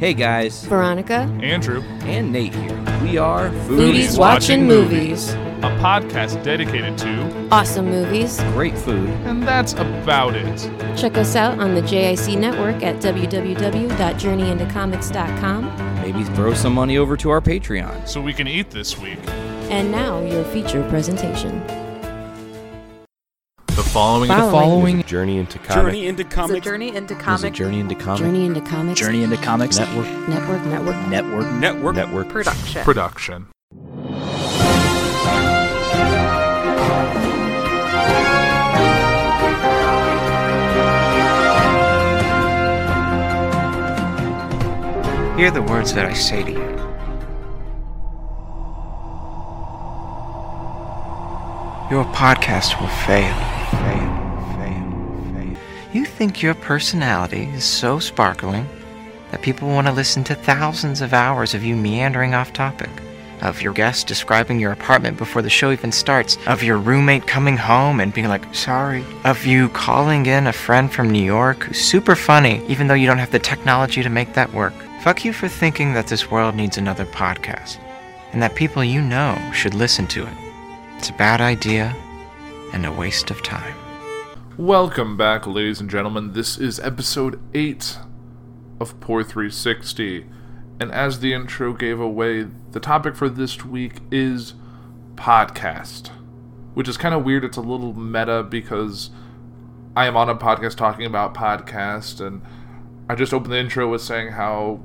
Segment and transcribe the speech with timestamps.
[0.00, 2.74] Hey guys, Veronica, Andrew, and Nate here.
[3.02, 5.34] We are Foodies Watching Movies.
[5.34, 8.40] a podcast dedicated to, Awesome movies.
[8.54, 9.10] Great food.
[9.26, 10.58] and that's about it.
[10.96, 15.76] Check us out on the JIC network at www.journeyintocomics.com.
[16.00, 18.08] Maybe throw some money over to our Patreon.
[18.08, 19.18] So we can eat this week.
[19.68, 21.60] And now, your feature presentation.
[23.90, 24.52] The following, Following.
[24.52, 25.74] Following Journey into comic.
[25.74, 28.60] Journey into It's a comics journey into is a comic journey into comic Journey into
[28.60, 29.00] Comics.
[29.00, 30.96] Journey into Comics network Network, network.
[31.08, 31.52] network.
[31.54, 31.96] network.
[31.96, 32.28] network.
[32.28, 32.84] production.
[32.84, 33.46] production.
[45.36, 46.70] Hear the words that I say to you.
[51.90, 53.34] Your podcast will fail,
[53.70, 55.56] fail, fail, fail.
[55.92, 58.68] You think your personality is so sparkling
[59.30, 62.90] that people want to listen to thousands of hours of you meandering off topic,
[63.42, 67.56] of your guest describing your apartment before the show even starts, of your roommate coming
[67.56, 71.80] home and being like, sorry, of you calling in a friend from New York who's
[71.80, 74.74] super funny, even though you don't have the technology to make that work.
[75.02, 77.78] Fuck you for thinking that this world needs another podcast,
[78.32, 80.34] and that people you know should listen to it.
[80.98, 81.96] It's a bad idea
[82.72, 83.74] and a waste of time.
[84.56, 86.32] Welcome back, ladies and gentlemen.
[86.32, 87.98] This is episode 8
[88.78, 90.26] of Poor 360.
[90.78, 94.54] And as the intro gave away, the topic for this week is
[95.14, 96.08] podcast.
[96.74, 97.44] Which is kind of weird.
[97.44, 99.10] It's a little meta because
[99.96, 102.42] I am on a podcast talking about podcast, and
[103.08, 104.80] I just opened the intro with saying how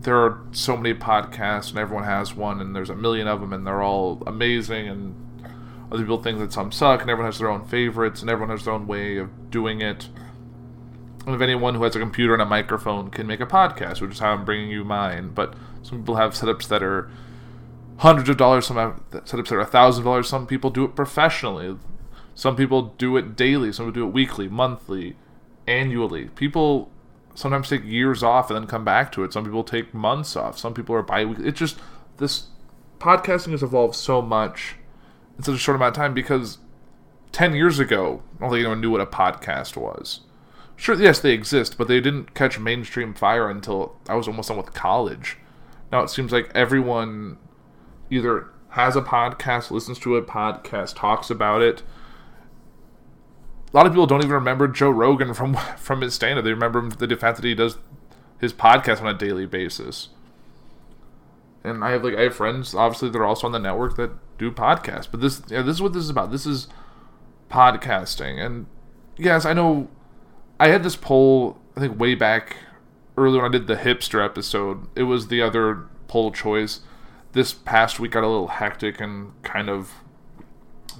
[0.00, 3.52] there are so many podcasts and everyone has one and there's a million of them
[3.52, 5.14] and they're all amazing and
[5.90, 8.64] other people think that some suck and everyone has their own favorites and everyone has
[8.64, 10.08] their own way of doing it
[11.26, 14.12] and if anyone who has a computer and a microphone can make a podcast which
[14.12, 17.10] is how i'm bringing you mine but some people have setups that are
[17.98, 20.94] hundreds of dollars some have setups that are a thousand dollars some people do it
[20.94, 21.76] professionally
[22.34, 25.16] some people do it daily some people do it weekly monthly
[25.66, 26.90] annually people
[27.34, 29.32] sometimes take years off and then come back to it.
[29.32, 30.58] Some people take months off.
[30.58, 31.46] Some people are bi-weekly.
[31.46, 31.78] It's just
[32.18, 32.48] this
[32.98, 34.76] podcasting has evolved so much
[35.40, 36.58] in such a short amount of time because
[37.32, 40.20] 10 years ago, I don't think anyone knew what a podcast was.
[40.76, 44.58] Sure, yes, they exist, but they didn't catch mainstream fire until I was almost done
[44.58, 45.38] with college.
[45.90, 47.38] Now it seems like everyone
[48.10, 51.82] either has a podcast, listens to a podcast, talks about it,
[53.72, 56.44] a lot of people don't even remember Joe Rogan from from his stand-up.
[56.44, 57.78] They remember the fact that he does
[58.40, 60.08] his podcast on a daily basis.
[61.62, 64.50] And I have like I have friends, obviously they're also on the network that do
[64.50, 65.06] podcasts.
[65.08, 66.32] But this yeah, this is what this is about.
[66.32, 66.66] This is
[67.50, 68.44] podcasting.
[68.44, 68.66] And
[69.16, 69.88] yes, I know
[70.58, 72.56] I had this poll I think way back
[73.16, 74.88] early when I did the hipster episode.
[74.96, 76.80] It was the other poll choice.
[77.32, 79.92] This past week got a little hectic and kind of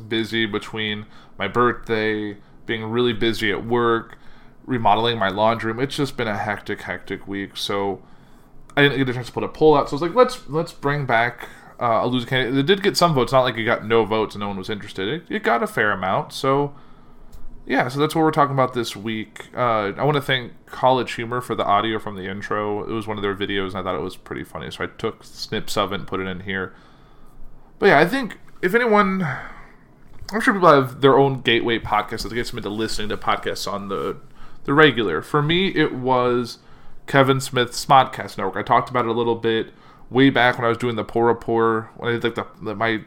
[0.06, 1.06] busy between
[1.38, 2.36] my birthday,
[2.66, 4.18] being really busy at work,
[4.64, 5.82] remodeling my laundry room.
[5.82, 7.56] It's just been a hectic, hectic week.
[7.56, 8.02] So
[8.76, 9.88] I didn't get a chance to put a poll out.
[9.88, 11.48] So I was like, let's let's bring back
[11.80, 12.58] uh, a losing candidate.
[12.58, 13.32] It did get some votes.
[13.32, 15.08] Not like it got no votes and no one was interested.
[15.08, 16.32] It, it got a fair amount.
[16.32, 16.74] So
[17.66, 19.48] yeah, so that's what we're talking about this week.
[19.54, 22.82] Uh, I want to thank College Humor for the audio from the intro.
[22.82, 24.70] It was one of their videos, and I thought it was pretty funny.
[24.70, 26.74] So I took snips of it and put it in here.
[27.78, 29.26] But yeah, I think if anyone
[30.32, 33.70] I'm sure people have their own gateway podcast that gets them into listening to podcasts
[33.70, 34.16] on the
[34.64, 35.22] the regular.
[35.22, 36.58] For me, it was
[37.06, 38.56] Kevin Smith's Smodcast Network.
[38.56, 39.72] I talked about it a little bit
[40.10, 41.91] way back when I was doing the Poor Rapport.
[41.97, 43.03] When I did like the, the my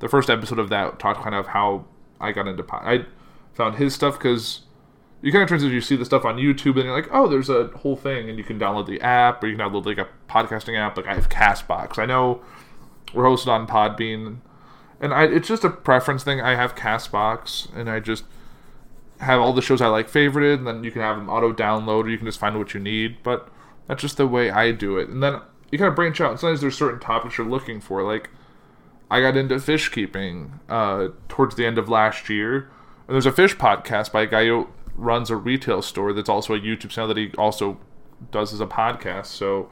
[0.00, 1.84] the first episode of that talked kind of how
[2.20, 2.82] I got into pod.
[2.84, 3.06] I
[3.54, 4.62] found his stuff because
[5.20, 5.72] you kind of transition.
[5.72, 8.38] You see the stuff on YouTube, and you're like, oh, there's a whole thing, and
[8.38, 10.96] you can download the app, or you can download like a podcasting app.
[10.96, 11.98] Like I have Castbox.
[11.98, 12.42] I know
[13.14, 14.38] we're hosted on Podbean
[15.02, 16.40] and I, it's just a preference thing.
[16.40, 18.24] I have Castbox, and I just
[19.18, 22.04] have all the shows I like favorited, and then you can have them auto download,
[22.04, 23.16] or you can just find what you need.
[23.24, 23.48] But
[23.88, 25.08] that's just the way I do it.
[25.08, 25.40] And then
[25.72, 26.38] you kind of branch out.
[26.38, 28.02] Sometimes there's certain topics you're looking for.
[28.04, 28.30] Like
[29.10, 32.70] I got into fish keeping uh, towards the end of last year,
[33.08, 36.54] and there's a fish podcast by a guy who runs a retail store that's also
[36.54, 37.80] a YouTube channel that he also
[38.30, 39.26] does as a podcast.
[39.26, 39.70] So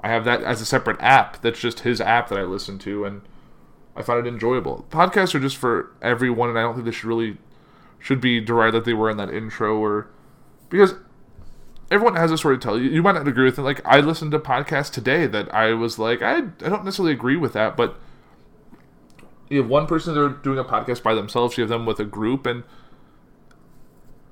[0.00, 1.42] I have that as a separate app.
[1.42, 3.22] That's just his app that I listen to, and
[3.96, 4.86] I find it enjoyable.
[4.88, 7.38] Podcasts are just for everyone, and I don't think they should really
[7.98, 10.08] should be derided that they were in that intro or
[10.70, 10.94] because
[11.90, 12.78] everyone has a story to tell.
[12.78, 13.62] You, you might not agree with it.
[13.62, 17.36] Like I listened to podcasts today that I was like, I I don't necessarily agree
[17.36, 17.96] with that, but
[19.48, 21.58] you have one person they're doing a podcast by themselves.
[21.58, 22.62] You have them with a group, and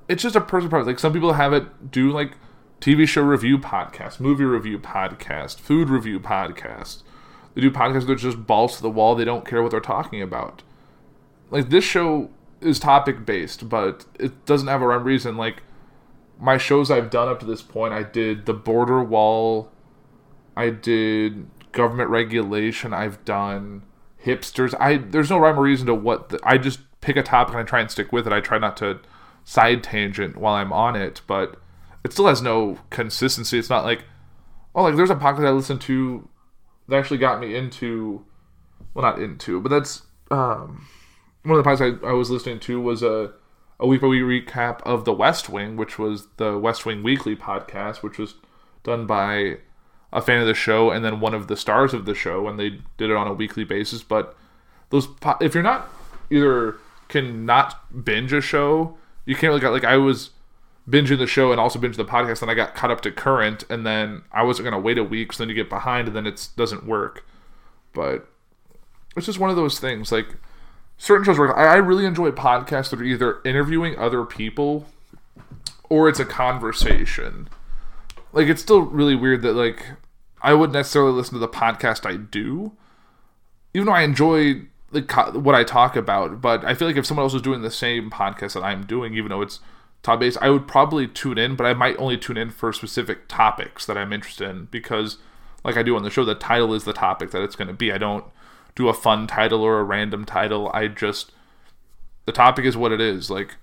[0.07, 0.87] it's just a personal preference.
[0.87, 2.31] Like some people have it do like
[2.79, 7.03] TV show review podcast, movie review podcast, food review podcast.
[7.53, 9.15] They do podcasts that are just balls to the wall.
[9.15, 10.63] They don't care what they're talking about.
[11.51, 12.29] Like this show
[12.61, 15.35] is topic based, but it doesn't have a rhyme reason.
[15.35, 15.63] Like
[16.39, 19.71] my shows I've done up to this point, I did the border wall,
[20.55, 23.83] I did government regulation, I've done
[24.23, 24.73] hipsters.
[24.79, 27.61] I there's no rhyme or reason to what the, I just pick a topic and
[27.61, 28.33] I try and stick with it.
[28.33, 28.99] I try not to
[29.43, 31.61] side tangent while I'm on it, but
[32.03, 33.59] it still has no consistency.
[33.59, 34.03] It's not like
[34.75, 36.27] oh, like there's a podcast I listened to
[36.87, 38.25] that actually got me into,
[38.93, 40.87] well, not into, but that's um,
[41.43, 43.33] one of the podcasts I, I was listening to was a
[43.79, 47.35] a week by week recap of The West Wing, which was the West Wing Weekly
[47.35, 48.35] podcast, which was
[48.83, 49.57] done by
[50.11, 52.59] a fan of the show and then one of the stars of the show, and
[52.59, 54.03] they did it on a weekly basis.
[54.03, 54.35] But
[54.89, 55.07] those,
[55.39, 55.89] if you're not
[56.29, 56.77] either
[57.07, 60.31] can not binge a show, you can't really get like I was
[60.89, 63.63] binging the show and also binging the podcast, and I got caught up to current,
[63.69, 66.27] and then I wasn't gonna wait a week, so then you get behind, and then
[66.27, 67.25] it doesn't work.
[67.93, 68.27] But
[69.15, 70.11] it's just one of those things.
[70.11, 70.35] Like
[70.99, 71.57] certain shows work.
[71.57, 74.85] I, I really enjoy podcasts that are either interviewing other people
[75.89, 77.49] or it's a conversation.
[78.31, 79.83] Like it's still really weird that like
[80.43, 82.73] I wouldn't necessarily listen to the podcast I do,
[83.73, 84.61] even though I enjoy
[84.91, 86.41] like what I talk about.
[86.41, 89.15] But I feel like if someone else was doing the same podcast that I'm doing,
[89.15, 89.61] even though it's
[90.03, 91.55] top based, I would probably tune in.
[91.55, 95.17] But I might only tune in for specific topics that I'm interested in because,
[95.63, 97.73] like I do on the show, the title is the topic that it's going to
[97.73, 97.91] be.
[97.91, 98.25] I don't
[98.79, 100.71] do a fun title or a random title.
[100.73, 101.33] I just
[102.25, 103.29] the topic is what it is.
[103.29, 103.57] Like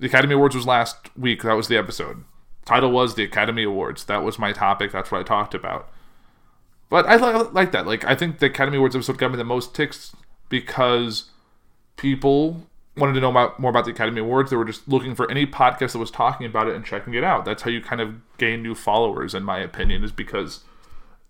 [0.00, 1.42] the Academy Awards was last week.
[1.42, 2.24] That was the episode.
[2.64, 4.04] Title was the Academy Awards.
[4.06, 4.90] That was my topic.
[4.90, 5.88] That's what I talked about.
[6.90, 7.86] But I like that.
[7.86, 10.16] Like I think the Academy Awards episode got me the most ticks
[10.48, 11.30] because
[11.96, 12.66] people
[12.96, 14.50] wanted to know about, more about the Academy Awards.
[14.50, 17.22] They were just looking for any podcast that was talking about it and checking it
[17.22, 17.44] out.
[17.44, 20.64] That's how you kind of gain new followers, in my opinion, is because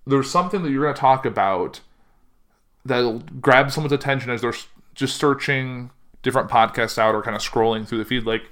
[0.07, 1.81] there's something that you're going to talk about
[2.85, 4.55] that'll grab someone's attention as they're
[4.95, 5.91] just searching
[6.23, 8.43] different podcasts out or kind of scrolling through the feed like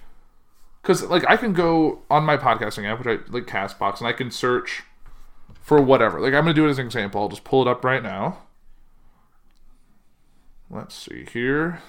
[0.83, 4.13] because like i can go on my podcasting app which i like castbox and i
[4.13, 4.85] can search
[5.67, 6.21] for whatever.
[6.21, 7.21] Like i'm gonna do it as an example.
[7.21, 8.39] I'll just pull it up right now.
[10.71, 11.81] Let's see here.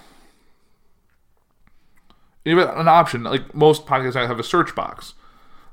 [2.43, 5.13] Even an option like most podcasts i have a search box.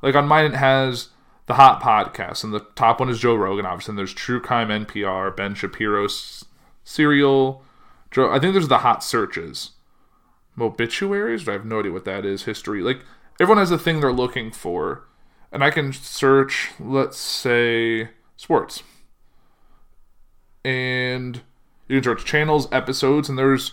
[0.02, 1.08] Like on mine it has
[1.46, 4.68] the hot podcast and the top one is joe rogan obviously and there's true crime
[4.68, 6.46] npr ben shapiro's
[6.84, 7.62] serial.
[8.16, 9.70] I think there's the hot searches.
[10.58, 11.48] Obituaries?
[11.48, 12.44] I have no idea what that is.
[12.44, 12.80] History.
[12.80, 13.00] Like,
[13.40, 15.04] everyone has a thing they're looking for.
[15.50, 18.82] And I can search, let's say, sports.
[20.64, 21.42] And
[21.88, 23.72] you can search channels, episodes, and there's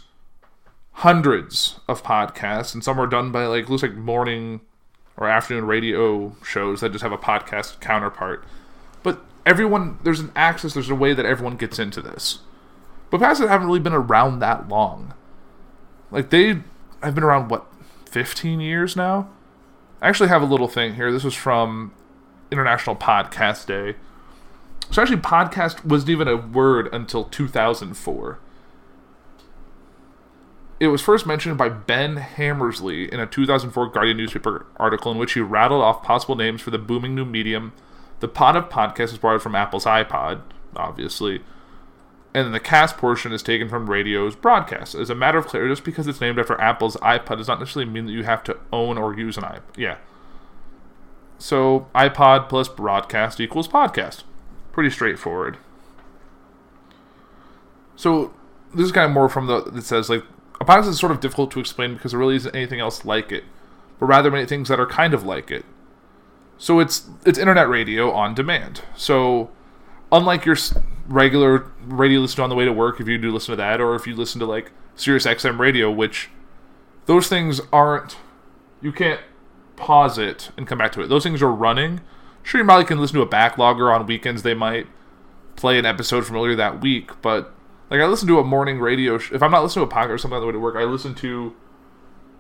[0.93, 2.73] hundreds of podcasts.
[2.73, 4.61] And some are done by, like, looks like morning
[5.17, 8.43] or afternoon radio shows that just have a podcast counterpart.
[9.03, 12.39] But everyone, there's an access, there's a way that everyone gets into this.
[13.11, 15.13] But podcasts haven't really been around that long.
[16.09, 16.61] Like they
[17.03, 17.67] have been around what,
[18.09, 19.29] 15 years now?
[20.01, 21.11] I actually have a little thing here.
[21.11, 21.93] This was from
[22.51, 23.97] International Podcast Day.
[24.89, 28.39] So actually, podcast wasn't even a word until 2004.
[30.79, 35.33] It was first mentioned by Ben Hammersley in a 2004 Guardian newspaper article in which
[35.33, 37.73] he rattled off possible names for the booming new medium.
[38.19, 40.41] The pod of podcast is borrowed from Apple's iPod,
[40.75, 41.41] obviously
[42.33, 44.95] and then the cast portion is taken from radio's broadcast.
[44.95, 47.92] As a matter of clarity, just because it's named after Apple's iPod does not necessarily
[47.92, 49.61] mean that you have to own or use an iPod.
[49.76, 49.97] Yeah.
[51.38, 54.23] So iPod plus broadcast equals podcast.
[54.71, 55.57] Pretty straightforward.
[57.95, 58.33] So
[58.73, 60.23] this is kind of more from the that says like
[60.61, 63.31] a podcast is sort of difficult to explain because there really isn't anything else like
[63.31, 63.44] it,
[64.00, 65.66] but rather many things that are kind of like it.
[66.57, 68.83] So it's it's internet radio on demand.
[68.95, 69.50] So
[70.11, 70.57] unlike your
[71.07, 73.95] regular radio listen on the way to work, if you do listen to that, or
[73.95, 76.30] if you listen to like Sirius XM radio, which
[77.06, 78.18] those things aren't,
[78.81, 79.21] you can't
[79.75, 81.07] pause it and come back to it.
[81.07, 82.01] Those things are running.
[82.44, 84.44] Sure, you probably can listen to a backlogger on weekends.
[84.44, 84.87] They might
[85.56, 87.53] play an episode from earlier that week, but
[87.89, 89.18] like I listen to a morning radio.
[89.18, 90.75] Sh- if I'm not listening to a podcast or something on the way to work,
[90.75, 91.56] I listen to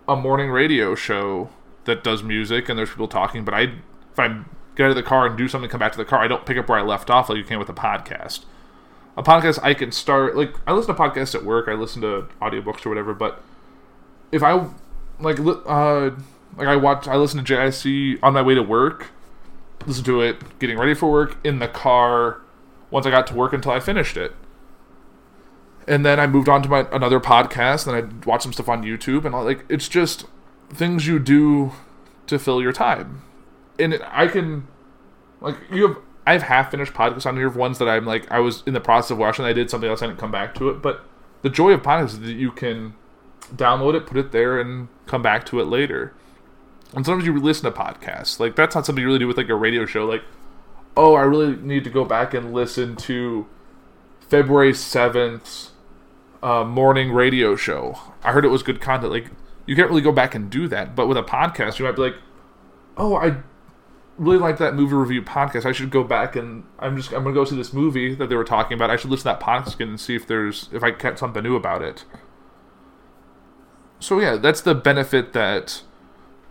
[0.07, 1.49] a morning radio show
[1.85, 3.43] that does music and there's people talking.
[3.43, 5.97] But I, if I'm get out of the car and do something, come back to
[5.97, 6.19] the car.
[6.19, 8.45] I don't pick up where I left off like you can with a podcast.
[9.17, 11.67] A podcast I can start like I listen to podcasts at work.
[11.67, 13.13] I listen to audiobooks or whatever.
[13.13, 13.43] But
[14.31, 14.67] if I
[15.19, 16.11] like uh
[16.57, 19.11] like I watch I listen to JIC on my way to work,
[19.85, 22.41] listen to it getting ready for work in the car
[22.89, 24.33] once I got to work until I finished it.
[25.87, 28.83] And then I moved on to my another podcast, and I watched some stuff on
[28.83, 30.25] YouTube, and like it's just
[30.69, 31.73] things you do
[32.27, 33.23] to fill your time
[33.81, 34.67] and I can
[35.41, 38.31] like you have I have half finished podcasts on here of ones that I'm like
[38.31, 39.43] I was in the process of watching.
[39.45, 40.01] I did something else.
[40.01, 41.03] I didn't come back to it, but
[41.41, 42.93] the joy of podcasts is that you can
[43.53, 46.13] download it, put it there, and come back to it later.
[46.95, 48.39] And sometimes you listen to podcasts.
[48.39, 50.05] Like that's not something you really do with like a radio show.
[50.05, 50.23] Like,
[50.95, 53.47] oh, I really need to go back and listen to
[54.29, 55.71] February seventh
[56.43, 57.97] uh, morning radio show.
[58.23, 59.11] I heard it was good content.
[59.11, 59.31] Like
[59.65, 60.95] you can't really go back and do that.
[60.95, 62.15] But with a podcast, you might be like,
[62.97, 63.37] oh, I
[64.21, 65.65] really like that movie review podcast.
[65.65, 68.35] I should go back and I'm just I'm gonna go see this movie that they
[68.35, 68.91] were talking about.
[68.91, 71.55] I should listen to that podcast and see if there's if I catch something new
[71.55, 72.05] about it.
[73.99, 75.81] So yeah, that's the benefit that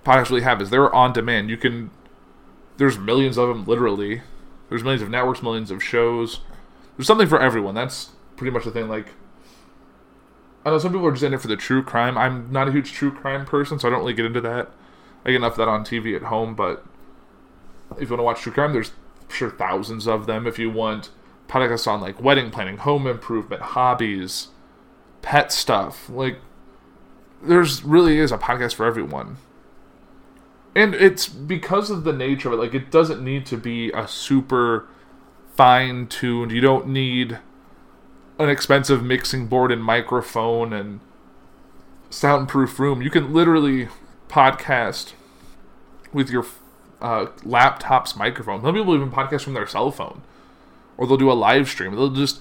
[0.05, 1.49] podcasts really have is they're on demand.
[1.49, 1.93] You can
[2.77, 4.23] there's millions of them literally.
[4.69, 6.41] There's millions of networks, millions of shows.
[6.97, 7.77] There's something for everyone.
[7.77, 8.89] That's pretty much the thing.
[8.89, 9.15] Like
[10.65, 12.19] I know some people are just in it for the true crime.
[12.19, 14.73] I'm not a huge true crime person, so I don't really get into that.
[15.25, 16.85] I get enough of that on TV at home, but
[17.99, 18.93] if you want to watch true crime, there's
[19.29, 20.47] sure thousands of them.
[20.47, 21.11] If you want
[21.49, 24.49] podcasts on like wedding planning, home improvement, hobbies,
[25.23, 26.39] pet stuff, like
[27.43, 29.39] there's really is a podcast for everyone.
[30.75, 34.07] And it's because of the nature of it, like it doesn't need to be a
[34.07, 34.87] super
[35.57, 36.53] fine tuned.
[36.53, 37.39] You don't need
[38.39, 41.01] an expensive mixing board and microphone and
[42.09, 43.03] soundproof room.
[43.03, 43.89] You can literally
[44.29, 45.13] podcast
[46.13, 46.45] with your
[47.01, 48.63] uh, laptop's microphone.
[48.63, 50.23] Some people even podcast from their cell phone,
[50.97, 51.95] or they'll do a live stream.
[51.95, 52.41] They'll just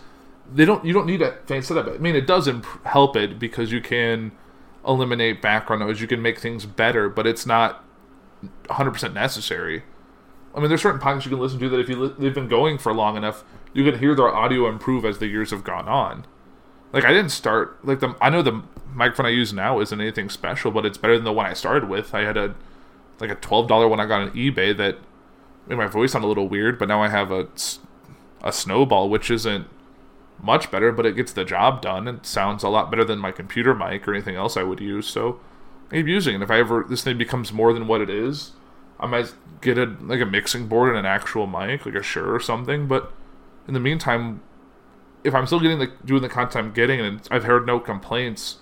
[0.54, 1.88] they don't you don't need a fancy setup.
[1.88, 4.32] I mean, it does imp- help it because you can
[4.86, 6.02] eliminate background noise.
[6.02, 7.84] You can make things better, but it's not
[8.66, 9.84] 100% necessary.
[10.56, 12.48] I mean, there's certain podcasts you can listen to that if you li- they've been
[12.48, 15.88] going for long enough, you can hear their audio improve as the years have gone
[15.88, 16.26] on.
[16.92, 18.64] Like I didn't start like the I know the
[18.94, 21.88] microphone I use now isn't anything special, but it's better than the one I started
[21.88, 22.16] with.
[22.16, 22.56] I had a
[23.20, 24.98] like a twelve dollar one I got on eBay that
[25.68, 27.48] made my voice sound a little weird, but now I have a
[28.44, 29.68] a snowball which isn't
[30.42, 32.08] much better, but it gets the job done.
[32.08, 35.08] It sounds a lot better than my computer mic or anything else I would use.
[35.08, 35.40] So
[35.92, 36.42] I keep using it.
[36.42, 38.52] If I ever this thing becomes more than what it is,
[39.00, 42.34] I might get a like a mixing board and an actual mic, like a Shure
[42.34, 42.88] or something.
[42.88, 43.12] But
[43.68, 44.42] in the meantime,
[45.24, 48.58] if I'm still getting the doing the content I'm getting and I've heard no complaints,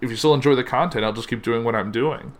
[0.00, 2.32] if you still enjoy the content, I'll just keep doing what I'm doing.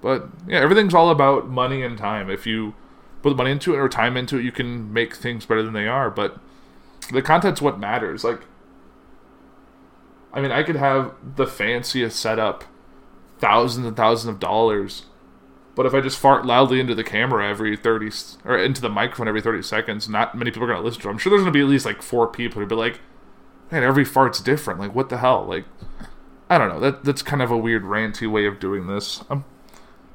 [0.00, 2.30] But yeah, everything's all about money and time.
[2.30, 2.74] If you
[3.22, 5.88] put money into it or time into it, you can make things better than they
[5.88, 6.10] are.
[6.10, 6.38] But
[7.12, 8.24] the content's what matters.
[8.24, 8.42] Like,
[10.32, 12.64] I mean, I could have the fanciest setup,
[13.38, 15.06] thousands and thousands of dollars,
[15.78, 18.10] but if I just fart loudly into the camera every 30
[18.44, 21.08] or into the microphone every 30 seconds, not many people are going to listen to
[21.08, 21.12] it.
[21.12, 22.98] I'm sure there's going to be at least like four people who'd be like,
[23.70, 24.80] man, every fart's different.
[24.80, 25.46] Like, what the hell?
[25.46, 25.66] Like,
[26.50, 26.80] I don't know.
[26.80, 29.22] That That's kind of a weird, ranty way of doing this.
[29.30, 29.44] I'm,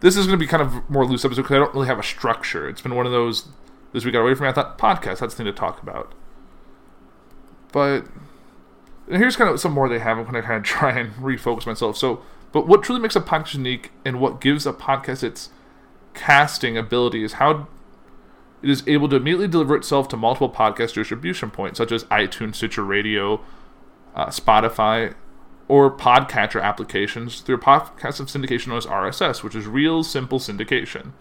[0.03, 1.97] this is going to be kind of more loose episode because I don't really have
[1.97, 2.67] a structure.
[2.67, 3.47] It's been one of those,
[3.93, 4.49] this we got away from me.
[4.49, 6.13] I thought, podcast, that's the thing to talk about.
[7.71, 8.05] But
[9.07, 10.17] here's kind of some more they have.
[10.17, 11.95] I'm going to kind of try and refocus myself.
[11.95, 15.51] So, but what truly makes a podcast unique and what gives a podcast its
[16.13, 17.67] casting ability is how
[18.61, 22.55] it is able to immediately deliver itself to multiple podcast distribution points, such as iTunes,
[22.55, 23.39] Stitcher Radio,
[24.15, 25.13] uh, Spotify,
[25.67, 30.39] or podcatcher applications through a podcast of syndication known as RSS, which is real simple
[30.39, 31.11] syndication.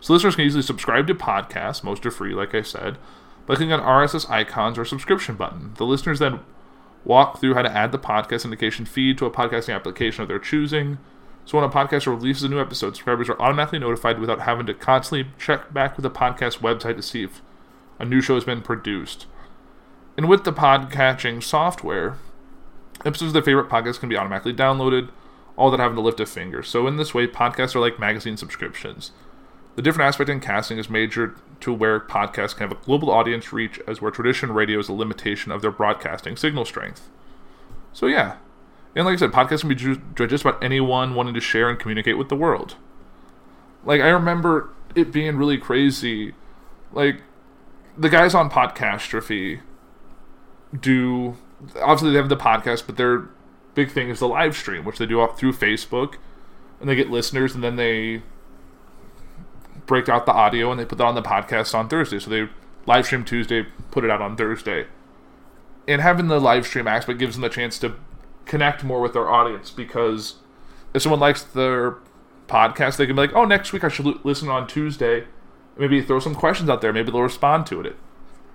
[0.00, 2.98] So listeners can easily subscribe to podcasts, most are free, like I said,
[3.46, 5.72] by clicking on RSS icons or subscription button.
[5.76, 6.40] The listeners then
[7.04, 10.38] walk through how to add the podcast syndication feed to a podcasting application of their
[10.38, 10.98] choosing.
[11.44, 14.74] So when a podcaster releases a new episode, subscribers are automatically notified without having to
[14.74, 17.42] constantly check back with the podcast website to see if
[17.98, 19.26] a new show has been produced.
[20.16, 22.18] And with the podcatching software,
[23.00, 25.10] episodes of their favorite podcasts can be automatically downloaded,
[25.56, 26.62] all without having to lift a finger.
[26.62, 29.12] So in this way, podcasts are like magazine subscriptions.
[29.76, 33.52] The different aspect in casting is major to where podcasts can have a global audience
[33.52, 37.08] reach, as where traditional radio is a limitation of their broadcasting signal strength.
[37.92, 38.36] So yeah,
[38.94, 41.78] and like I said, podcasts can be judged just about anyone wanting to share and
[41.78, 42.76] communicate with the world.
[43.84, 46.34] Like I remember it being really crazy.
[46.92, 47.22] Like
[47.96, 49.60] the guys on Podcastrophe
[50.78, 51.36] do
[51.80, 53.28] obviously they have the podcast, but their
[53.74, 56.16] big thing is the live stream, which they do through Facebook,
[56.80, 58.22] and they get listeners, and then they
[59.86, 62.18] break out the audio and they put that on the podcast on Thursday.
[62.18, 62.48] So they
[62.86, 64.86] live stream Tuesday, put it out on Thursday.
[65.86, 67.94] And having the live stream aspect gives them the chance to
[68.46, 70.36] connect more with their audience because
[70.94, 71.98] if someone likes their
[72.46, 75.26] podcast, they can be like, "Oh, next week I should listen on Tuesday."
[75.76, 76.92] Maybe throw some questions out there.
[76.92, 77.96] Maybe they'll respond to it.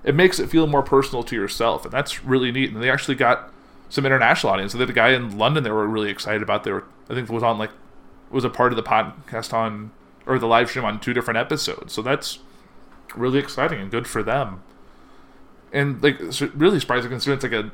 [0.04, 2.72] It makes it feel more personal to yourself, and that's really neat.
[2.72, 3.52] And they actually got
[3.90, 4.74] some international audience.
[4.74, 6.64] They had a guy in London they were really excited about.
[6.64, 7.72] They were, I think, was on like
[8.30, 9.92] was a part of the podcast on
[10.26, 11.94] or the live stream on two different episodes.
[11.94, 12.40] So that's
[13.16, 14.62] really exciting and good for them.
[15.74, 16.20] And like
[16.56, 17.72] really surprising considering it's like a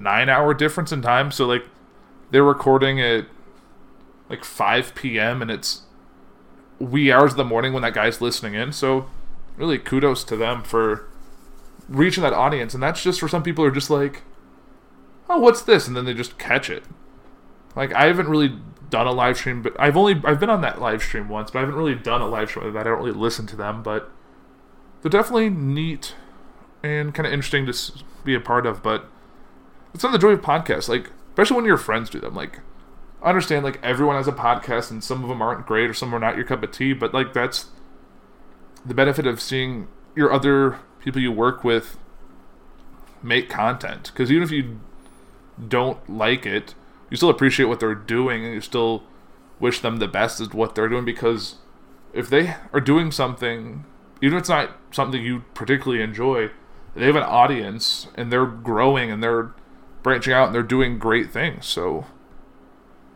[0.00, 1.30] nine hour difference in time.
[1.30, 1.64] So like
[2.30, 3.26] they're recording at
[4.28, 5.42] like 5 p.m.
[5.42, 5.82] and it's
[6.78, 8.72] wee hours of the morning when that guy's listening in.
[8.72, 9.08] So
[9.56, 11.07] really kudos to them for
[11.88, 12.74] reaching that audience.
[12.74, 14.22] And that's just for some people who are just like,
[15.28, 15.86] oh, what's this?
[15.86, 16.84] And then they just catch it.
[17.74, 18.58] Like I haven't really
[18.90, 21.58] done a live stream, but I've only I've been on that live stream once, but
[21.58, 22.80] I haven't really done a live stream that.
[22.80, 24.10] I don't really listen to them, but
[25.02, 26.14] they're definitely neat
[26.82, 28.82] and kind of interesting to be a part of.
[28.82, 29.08] But
[29.94, 32.34] it's not the joy of podcasts, like especially when your friends do them.
[32.34, 32.60] Like
[33.22, 36.14] I understand, like everyone has a podcast, and some of them aren't great, or some
[36.14, 36.92] are not your cup of tea.
[36.92, 37.66] But like that's
[38.84, 40.78] the benefit of seeing your other
[41.08, 41.96] people you work with
[43.22, 44.10] make content.
[44.12, 44.80] Because even if you
[45.66, 46.74] don't like it,
[47.10, 49.04] you still appreciate what they're doing, and you still
[49.58, 51.06] wish them the best at what they're doing.
[51.06, 51.56] Because
[52.12, 53.84] if they are doing something,
[54.20, 56.50] even if it's not something you particularly enjoy,
[56.94, 59.52] they have an audience and they're growing and they're
[60.02, 61.66] branching out and they're doing great things.
[61.66, 62.06] So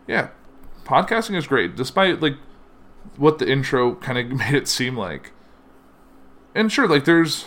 [0.07, 0.29] yeah,
[0.83, 2.37] podcasting is great, despite like
[3.17, 5.31] what the intro kind of made it seem like.
[6.55, 7.45] And sure, like there's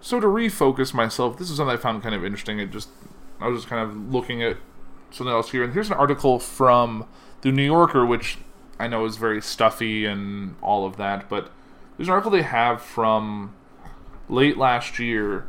[0.00, 2.58] so to refocus myself, this is something I found kind of interesting.
[2.58, 2.88] It just
[3.40, 4.56] I was just kind of looking at
[5.10, 7.06] something else here, and here's an article from
[7.42, 8.38] the New Yorker, which
[8.78, 11.50] I know is very stuffy and all of that, but
[11.96, 13.54] there's an article they have from
[14.28, 15.46] late last year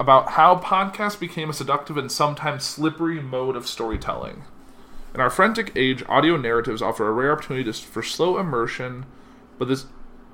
[0.00, 4.42] about how podcasts became a seductive and sometimes slippery mode of storytelling.
[5.14, 9.04] In our frantic age, audio narratives offer a rare opportunity for slow immersion,
[9.58, 9.86] but this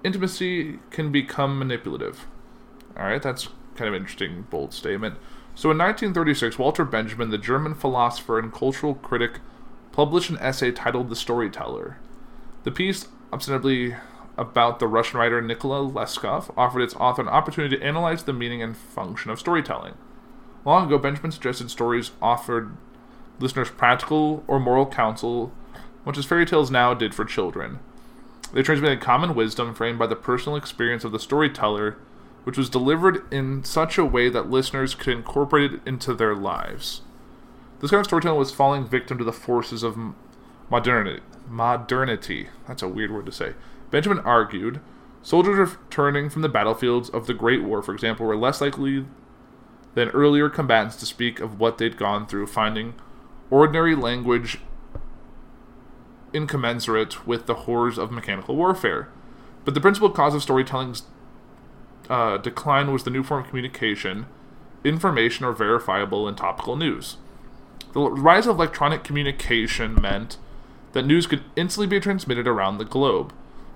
[0.04, 2.26] intimacy can become manipulative.
[2.96, 3.48] All right, that's
[3.78, 5.16] kind of interesting, bold statement.
[5.54, 9.40] So in 1936, Walter Benjamin, the German philosopher and cultural critic,
[9.92, 11.98] published an essay titled The Storyteller.
[12.64, 13.96] The piece, ostensibly
[14.36, 18.62] about the Russian writer Nikola Leskov, offered its author an opportunity to analyze the meaning
[18.62, 19.94] and function of storytelling.
[20.64, 22.76] Long ago, Benjamin suggested stories offered
[23.40, 25.52] listeners practical or moral counsel,
[26.04, 27.78] much as fairy tales now did for children.
[28.52, 31.96] They transmitted common wisdom framed by the personal experience of the storyteller,
[32.44, 37.02] which was delivered in such a way that listeners could incorporate it into their lives.
[37.80, 39.96] This kind of storytelling was falling victim to the forces of
[40.70, 41.22] modernity.
[41.48, 42.48] Modernity.
[42.66, 43.54] That's a weird word to say.
[43.90, 44.80] Benjamin argued
[45.22, 49.06] soldiers returning from the battlefields of the Great War, for example, were less likely
[49.94, 52.94] than earlier combatants to speak of what they'd gone through, finding
[53.50, 54.58] ordinary language
[56.32, 59.08] incommensurate with the horrors of mechanical warfare.
[59.64, 61.02] But the principal cause of storytelling's
[62.08, 64.26] uh, decline was the new form of communication,
[64.84, 67.16] information or verifiable and topical news.
[67.92, 70.36] The rise of electronic communication meant
[70.92, 73.32] that news could instantly be transmitted around the globe.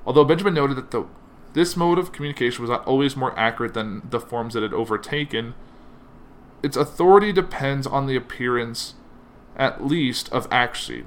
[0.06, 1.06] Although Benjamin noted that the,
[1.52, 5.54] this mode of communication was not always more accurate than the forms it had overtaken,
[6.62, 8.94] its authority depends on the appearance
[9.56, 11.04] at least, of accuracy.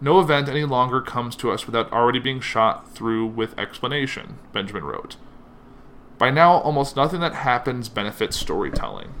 [0.00, 4.84] No event any longer comes to us without already being shot through with explanation, Benjamin
[4.84, 5.16] wrote.
[6.24, 9.12] By now, almost nothing that happens benefits storytelling.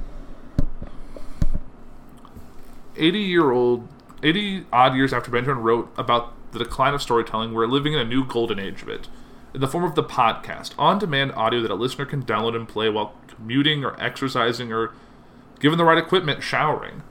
[2.96, 3.86] 80 year old,
[4.22, 8.06] 80 odd years after Benjamin wrote about the decline of storytelling, we're living in a
[8.06, 9.08] new golden age of it.
[9.52, 12.66] In the form of the podcast, on demand audio that a listener can download and
[12.66, 14.94] play while commuting or exercising or,
[15.60, 17.02] given the right equipment, showering.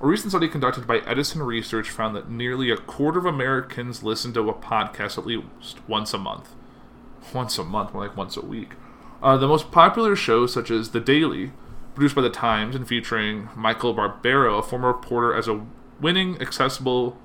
[0.00, 4.32] A recent study conducted by Edison Research found that nearly a quarter of Americans listen
[4.32, 6.54] to a podcast at least once a month.
[7.34, 8.70] Once a month, more like once a week.
[9.24, 11.50] Uh, the most popular shows, such as The Daily,
[11.94, 15.64] produced by The Times and featuring Michael Barbaro, a former reporter, as a
[15.98, 17.16] winning, accessible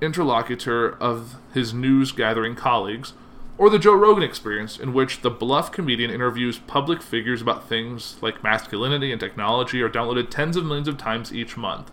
[0.00, 3.12] interlocutor of his news gathering colleagues,
[3.58, 8.16] or the Joe Rogan experience, in which the bluff comedian interviews public figures about things
[8.22, 11.90] like masculinity and technology, are downloaded tens of millions of times each month.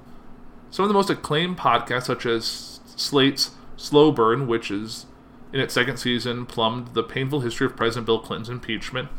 [0.71, 5.07] Some of the most acclaimed podcasts, such as Slate's Slow Burn, which is
[5.53, 9.09] in its second season, plumbed the painful history of President Bill Clinton's impeachment.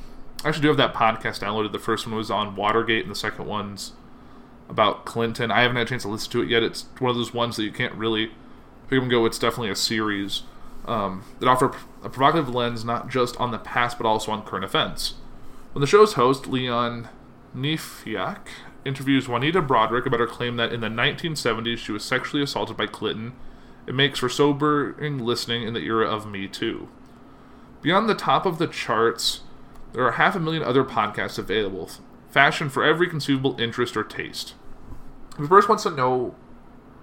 [0.45, 1.73] I actually do have that podcast downloaded.
[1.73, 3.93] The first one was on Watergate, and the second one's
[4.69, 5.51] about Clinton.
[5.51, 6.63] I haven't had a chance to listen to it yet.
[6.63, 8.33] It's one of those ones that you can't really
[8.89, 9.25] pick and go.
[9.25, 10.43] It's definitely a series
[10.87, 11.67] um, that offer
[12.03, 15.15] a provocative lens not just on the past but also on current events.
[15.73, 17.09] When the show's host, Leon
[17.57, 18.47] Neyfakh,
[18.85, 22.87] interviews Juanita Broaddrick about her claim that in the 1970s she was sexually assaulted by
[22.87, 23.33] Clinton,
[23.87, 26.89] it makes for sobering listening in the era of Me Too.
[27.83, 29.41] Beyond the top of the charts,
[29.93, 31.91] there are half a million other podcasts available,
[32.31, 34.55] fashioned for every conceivable interest or taste.
[35.39, 36.35] If a person wants to know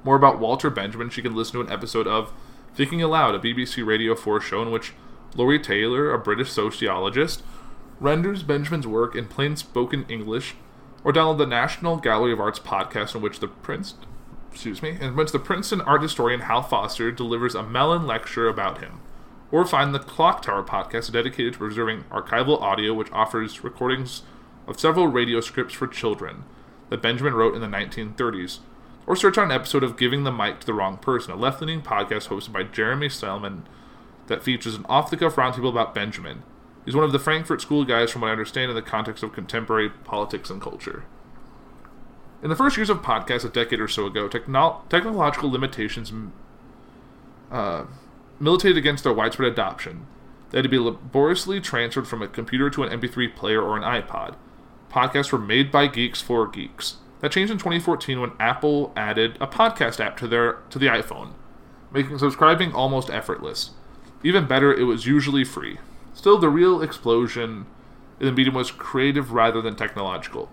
[0.04, 2.34] more about Walter Benjamin, she can listen to an episode of
[2.74, 4.94] Thinking Allowed, a BBC Radio 4 show in which
[5.36, 7.44] Laurie Taylor, a British sociologist,
[8.00, 10.56] renders Benjamin's work in plain spoken English,
[11.04, 13.96] or download the National Gallery of Arts podcast in which the Prince
[14.52, 18.80] excuse me, in which the Princeton art historian Hal Foster delivers a Mellon lecture about
[18.80, 19.00] him.
[19.52, 24.24] Or find the Clock Tower podcast dedicated to preserving archival audio, which offers recordings
[24.68, 26.44] of several radio scripts for children
[26.90, 28.60] that Benjamin wrote in the 1930s.
[29.08, 31.60] Or search on an episode of Giving the Mic to the Wrong Person, a left
[31.62, 33.68] leaning podcast hosted by Jeremy Stillman
[34.28, 36.44] that features an off the cuff roundtable about Benjamin.
[36.86, 39.34] He's one of the Frankfurt School guys, from what I understand, in the context of
[39.34, 41.04] contemporary politics and culture.
[42.44, 46.12] In the first years of podcasts, a decade or so ago, techno- technological limitations
[47.52, 47.86] uh,
[48.40, 50.08] militated against their widespread adoption.
[50.50, 53.84] They had to be laboriously transferred from a computer to an MP3 player or an
[53.84, 54.36] iPod.
[54.90, 56.98] Podcasts were made by geeks for geeks.
[57.22, 61.34] That changed in 2014 when Apple added a podcast app to their to the iPhone,
[61.94, 63.72] making subscribing almost effortless.
[64.24, 65.78] Even better, it was usually free.
[66.14, 67.68] Still, the real explosion
[68.20, 70.50] in the medium was creative rather than technological.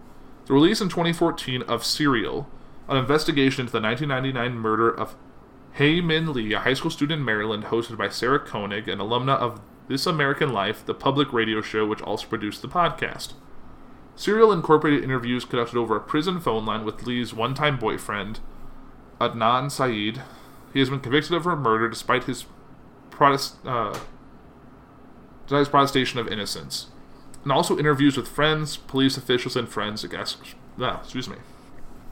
[0.49, 2.49] The release in 2014 of Serial,
[2.89, 5.15] an investigation into the 1999 murder of
[5.73, 9.37] Hae Min Lee, a high school student in Maryland, hosted by Sarah Koenig, an alumna
[9.37, 13.35] of This American Life, the public radio show which also produced the podcast.
[14.17, 18.41] Serial incorporated interviews conducted over a prison phone line with Lee's one time boyfriend,
[19.21, 20.23] Adnan Syed.
[20.73, 22.47] He has been convicted of her murder despite his,
[23.11, 23.99] protest, uh,
[25.43, 26.87] despite his protestation of innocence
[27.49, 30.37] and also interviews with friends, police officials, and forensic ex-
[30.79, 31.37] ah, excuse me,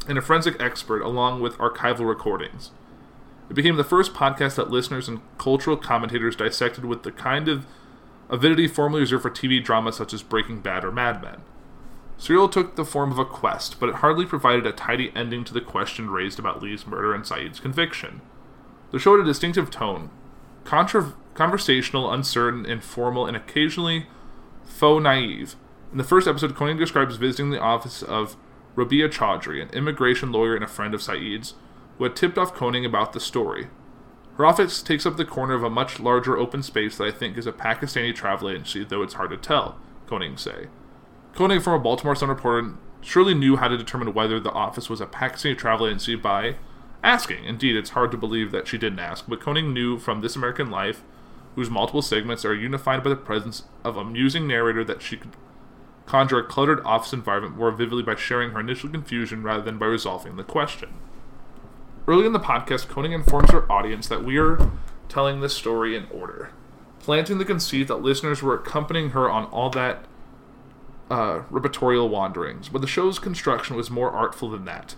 [0.09, 2.71] and a forensic expert, along with archival recordings.
[3.51, 7.67] It became the first podcast that listeners and cultural commentators dissected with the kind of
[8.31, 11.43] avidity formerly reserved for TV dramas such as Breaking Bad or Mad Men.
[12.17, 15.53] Serial took the form of a quest, but it hardly provided a tidy ending to
[15.53, 18.23] the question raised about Lee's murder and Syed's conviction.
[18.91, 20.09] The show had a distinctive tone,
[20.65, 24.07] contra- conversational, uncertain, informal, and occasionally
[24.67, 25.57] faux naive.
[25.93, 28.37] In the first episode, Koenig describes visiting the office of
[28.75, 31.55] Rabia Chaudhry, an immigration lawyer and a friend of Syed's,
[31.97, 33.69] who had tipped off Koenig about the story.
[34.37, 37.39] Her office takes up the corner of a much larger open space that I think
[37.39, 40.67] is a Pakistani travel agency, though it's hard to tell, Koenig say.
[41.33, 45.07] From a Baltimore Sun reporter, surely knew how to determine whether the office was a
[45.07, 46.57] Pakistani travel agency by
[47.03, 47.45] asking.
[47.45, 50.71] Indeed, it's hard to believe that she didn't ask, but Koenig knew from This American
[50.71, 51.03] Life
[51.57, 55.33] whose multiple segments are unified by the presence of a musing narrator that she could
[56.05, 59.87] conjure a cluttered office environment more vividly by sharing her initial confusion rather than by
[59.87, 60.91] resolving the question.
[62.07, 64.71] Early in the podcast, Koenig informs her audience that we are
[65.09, 66.51] telling this story in order,
[67.01, 70.05] planting the conceit that listeners were accompanying her on all that
[71.11, 74.95] uh, repertorial wanderings, but the show's construction was more artful than that.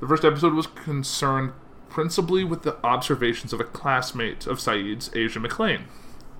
[0.00, 1.52] The first episode was concerned
[1.90, 5.82] principally with the observations of a classmate of Syed's, Asia McClain,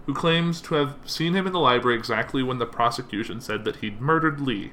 [0.06, 3.76] who claims to have seen him in the library exactly when the prosecution said that
[3.76, 4.72] he'd murdered Lee.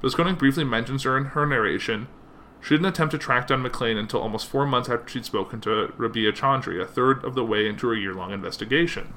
[0.00, 2.06] But briefly mentions her in her narration,
[2.60, 5.92] she didn't attempt to track down McClain until almost four months after she'd spoken to
[5.96, 9.14] Rabia Chaudhry, a third of the way into her year long investigation.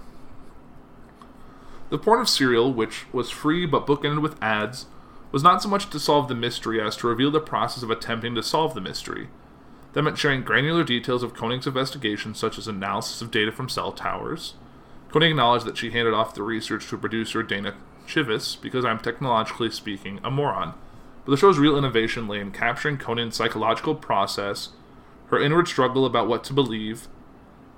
[1.89, 4.85] The point of Serial, which was free but bookended with ads,
[5.31, 8.35] was not so much to solve the mystery as to reveal the process of attempting
[8.35, 9.27] to solve the mystery.
[9.93, 13.91] That meant sharing granular details of Koenig's investigation, such as analysis of data from cell
[13.91, 14.53] towers.
[15.11, 17.75] Koenig acknowledged that she handed off the research to producer Dana
[18.07, 20.73] Chivis because I'm technologically speaking a moron.
[21.25, 24.69] But the show's real innovation lay in capturing Koenig's psychological process,
[25.27, 27.07] her inward struggle about what to believe.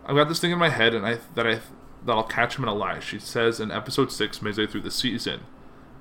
[0.06, 1.60] I've got this thing in my head, and I that I
[2.06, 3.00] that I'll catch him in a lie.
[3.00, 5.42] She says in episode six, midway through the season.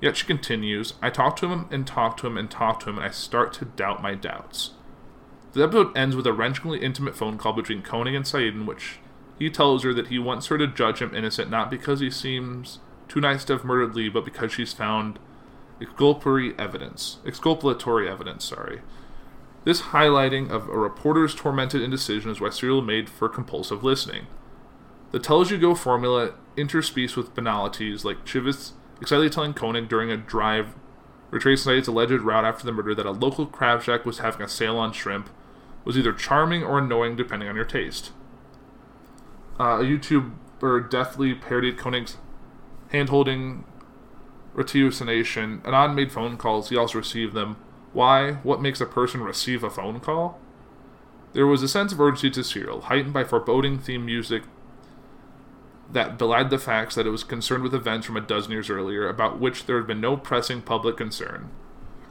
[0.01, 2.97] Yet she continues, I talk to him and talk to him and talk to him,
[2.97, 4.71] and I start to doubt my doubts.
[5.53, 8.97] The episode ends with a wrenchingly intimate phone call between Koenig and Syed in which
[9.37, 12.79] he tells her that he wants her to judge him innocent not because he seems
[13.07, 15.19] too nice to have murdered Lee, but because she's found
[15.79, 17.19] exculpatory evidence.
[17.23, 18.81] Exculpatory evidence, sorry.
[19.63, 24.25] This highlighting of a reporter's tormented indecision is why Serial made for compulsive listening.
[25.11, 30.17] The tells you go formula interspeced with banalities like Chivis excitedly telling Koenig during a
[30.17, 30.73] drive
[31.29, 34.49] retracing Syed's alleged route after the murder that a local crab shack was having a
[34.49, 35.29] sale on shrimp
[35.83, 38.11] was either charming or annoying depending on your taste.
[39.59, 42.17] Uh, a YouTuber deftly parodied Koenig's
[42.89, 43.65] hand-holding
[44.55, 45.61] ratiocination.
[45.61, 46.69] Adnan made phone calls.
[46.69, 47.57] He also received them.
[47.91, 48.33] Why?
[48.43, 50.39] What makes a person receive a phone call?
[51.33, 54.43] There was a sense of urgency to Serial, heightened by foreboding theme music
[55.91, 59.07] that belied the facts that it was concerned with events from a dozen years earlier
[59.07, 61.49] about which there had been no pressing public concern.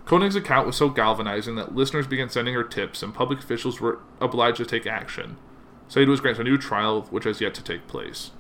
[0.05, 4.01] Koenig's account was so galvanizing that listeners began sending her tips, and public officials were
[4.21, 5.37] obliged to take action.
[5.89, 8.31] Syed was granted a new trial, which has yet to take place.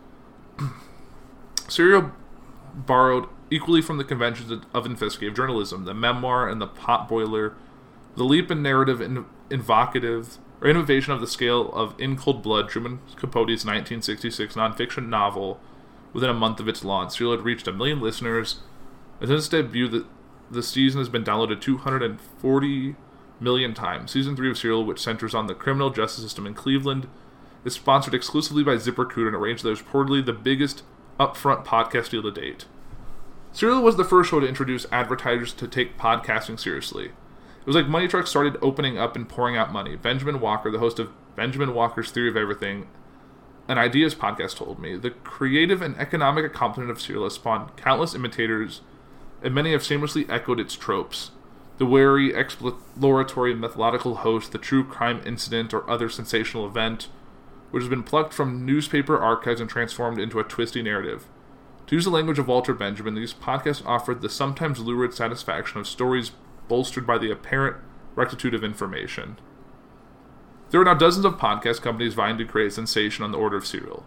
[1.68, 2.12] Serial
[2.75, 7.55] borrowed equally from the conventions of investigative journalism, the memoir and the potboiler,
[8.16, 9.01] the leap in narrative
[9.51, 15.61] invocative or innovation of the scale of In Cold Blood, Truman Capote's 1966 nonfiction novel.
[16.12, 18.61] Within a month of its launch, Serial had reached a million listeners.
[19.20, 20.07] And since its debut, the,
[20.52, 22.96] the season has been downloaded 240
[23.40, 24.10] million times.
[24.12, 27.08] Season 3 of Serial, which centers on the criminal justice system in Cleveland,
[27.64, 30.82] is sponsored exclusively by ZipRecruiter and arranged that is reportedly the biggest
[31.18, 32.66] upfront podcast deal to date.
[33.52, 37.06] Serial was the first show to introduce advertisers to take podcasting seriously.
[37.06, 39.94] It was like Money Truck started opening up and pouring out money.
[39.94, 42.88] Benjamin Walker, the host of Benjamin Walker's Theory of Everything,
[43.68, 48.14] an Ideas podcast, told me the creative and economic accomplishment of Serial has spawned countless
[48.14, 48.80] imitators,
[49.42, 51.31] and many have shamelessly echoed its tropes.
[51.78, 57.09] The wary, exploratory, methodical host, the true crime incident or other sensational event,
[57.70, 61.26] which has been plucked from newspaper archives and transformed into a twisty narrative.
[61.87, 65.88] To use the language of Walter Benjamin, these podcasts offered the sometimes lurid satisfaction of
[65.88, 66.33] stories
[66.68, 67.76] bolstered by the apparent
[68.14, 69.38] rectitude of information.
[70.70, 73.66] There are now dozens of podcast companies vying to create sensation on the order of
[73.66, 74.05] Serial.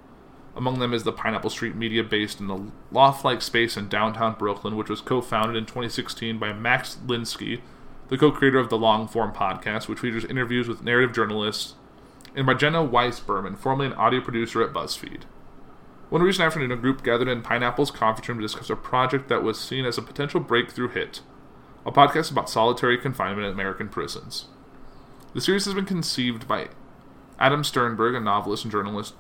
[0.55, 4.35] Among them is the Pineapple Street Media based in the loft like space in downtown
[4.35, 7.61] Brooklyn, which was co founded in 2016 by Max Linsky,
[8.07, 11.73] the co creator of the Long Form podcast, which features interviews with narrative journalists,
[12.35, 15.23] and by Jenna Weiss Berman, formerly an audio producer at BuzzFeed.
[16.09, 19.43] One recent afternoon, a group gathered in Pineapple's conference room to discuss a project that
[19.43, 21.21] was seen as a potential breakthrough hit
[21.85, 24.45] a podcast about solitary confinement in American prisons.
[25.33, 26.69] The series has been conceived by
[27.37, 29.13] Adam Sternberg, a novelist and journalist.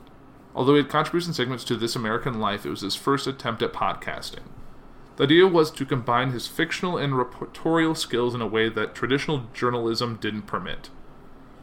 [0.55, 3.73] Although he had contributions segments to This American Life, it was his first attempt at
[3.73, 4.43] podcasting.
[5.17, 9.47] The idea was to combine his fictional and reportorial skills in a way that traditional
[9.53, 10.89] journalism didn't permit.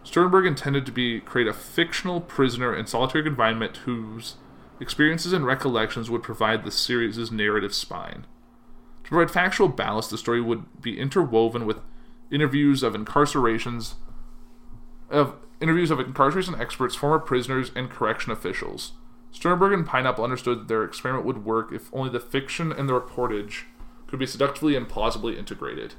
[0.04, 4.36] Sternberg intended to be create a fictional prisoner in solitary confinement whose
[4.80, 8.26] experiences and recollections would provide the series' narrative spine.
[9.04, 11.78] To provide factual ballast, the story would be interwoven with
[12.30, 13.94] interviews of incarcerations
[15.12, 18.92] of interviews of incarceration experts, former prisoners, and correction officials.
[19.30, 23.00] Sternberg and Pineapple understood that their experiment would work if only the fiction and the
[23.00, 23.62] reportage
[24.06, 25.94] could be seductively and plausibly integrated.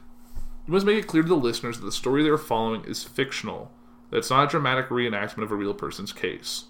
[0.68, 3.04] You must make it clear to the listeners that the story they are following is
[3.04, 3.72] fictional,
[4.12, 6.66] that it's not a dramatic reenactment of a real person's case.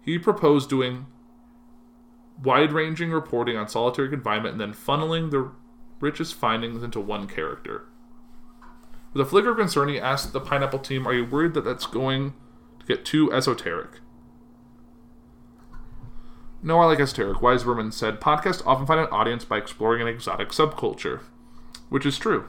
[0.00, 1.06] He proposed doing
[2.42, 5.52] wide ranging reporting on solitary confinement and then funneling the
[6.00, 7.86] richest findings into one character.
[9.14, 11.86] With a flicker of concern, he asked the Pineapple team, Are you worried that that's
[11.86, 12.34] going
[12.80, 14.00] to get too esoteric?
[16.62, 17.40] No, I like esoteric.
[17.40, 21.20] Weiss Berman said, Podcasts often find an audience by exploring an exotic subculture,
[21.90, 22.48] which is true.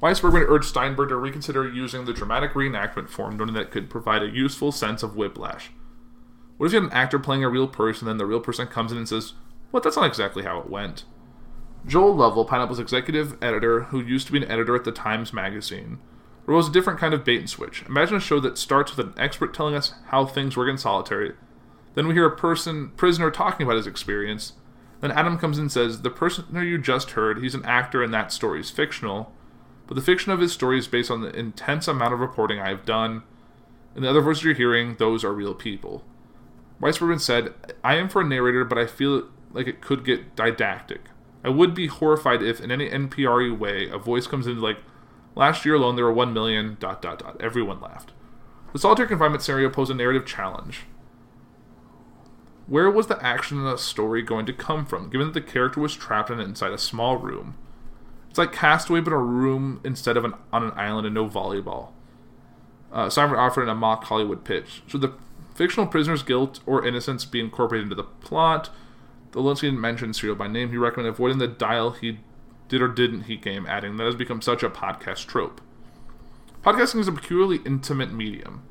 [0.00, 3.90] Weiss Berman urged Steinberg to reconsider using the dramatic reenactment form, noting that it could
[3.90, 5.70] provide a useful sense of whiplash.
[6.58, 8.92] What if you had an actor playing a real person, then the real person comes
[8.92, 9.32] in and says,
[9.72, 11.02] What, that's not exactly how it went?
[11.86, 15.98] Joel Lovell, Pineapple's executive editor, who used to be an editor at the Times Magazine,
[16.46, 17.82] was a different kind of bait and switch.
[17.86, 21.34] Imagine a show that starts with an expert telling us how things work in solitary.
[21.94, 24.54] Then we hear a person, prisoner, talking about his experience.
[25.00, 28.12] Then Adam comes in and says, The prisoner you just heard, he's an actor and
[28.14, 29.32] that story is fictional.
[29.86, 32.68] But the fiction of his story is based on the intense amount of reporting I
[32.68, 33.22] have done.
[33.94, 36.04] And the other voices you're hearing, those are real people.
[36.80, 40.36] Weiss Berman said, I am for a narrator, but I feel like it could get
[40.36, 41.02] didactic.
[41.44, 44.78] I would be horrified if, in any NPR way, a voice comes in like,
[45.34, 47.40] last year alone there were 1 million, dot, dot, dot.
[47.40, 48.12] Everyone laughed.
[48.72, 50.82] The solitary confinement scenario posed a narrative challenge.
[52.66, 55.80] Where was the action in the story going to come from, given that the character
[55.80, 57.56] was trapped in inside a small room?
[58.28, 61.92] It's like Castaway, but a room instead of an, on an island and no volleyball.
[62.92, 64.82] Uh, Simon offered in a mock Hollywood pitch.
[64.86, 65.14] Should the
[65.54, 68.68] fictional prisoner's guilt or innocence be incorporated into the plot?
[69.32, 70.70] The Linsky didn't mention Serial by name.
[70.70, 72.20] He recommended avoiding the dial he
[72.68, 75.60] did or didn't he game, adding that has become such a podcast trope.
[76.62, 78.62] Podcasting is a peculiarly intimate medium,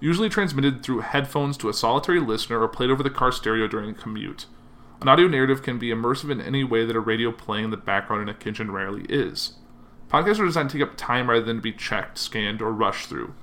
[0.00, 3.90] usually transmitted through headphones to a solitary listener or played over the car stereo during
[3.90, 4.46] a commute.
[5.00, 7.76] An audio narrative can be immersive in any way that a radio playing in the
[7.76, 9.54] background in a kitchen rarely is.
[10.08, 13.08] Podcasts are designed to take up time rather than to be checked, scanned, or rushed
[13.08, 13.34] through.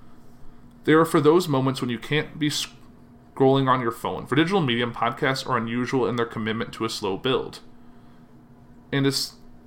[0.86, 2.50] They are for those moments when you can't be
[3.42, 4.26] scrolling on your phone.
[4.26, 7.60] For digital medium, podcasts are unusual in their commitment to a slow build
[8.92, 9.12] and, a,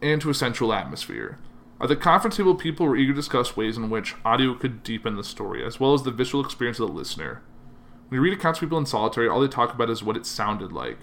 [0.01, 1.39] and to a sensual atmosphere.
[1.81, 5.17] At the conference table, people were eager to discuss ways in which audio could deepen
[5.17, 7.43] the story, as well as the visual experience of the listener.
[8.09, 10.25] When you read accounts of people in solitary, all they talk about is what it
[10.25, 10.99] sounded like.